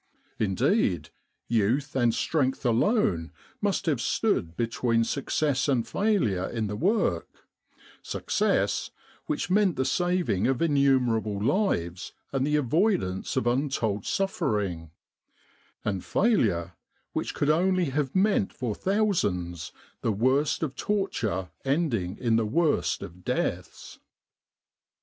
[0.39, 1.11] Indeed,
[1.47, 7.29] youth and strength alone must have stood between success and failure in the work
[8.01, 8.89] success,
[9.27, 14.89] which meant the saving of innumerable lives and the avoidance of untold suffering;
[15.85, 16.73] and failure,
[17.13, 19.71] which could only have meant for thousands
[20.01, 23.99] the worst of torture ending in the worst of deaths.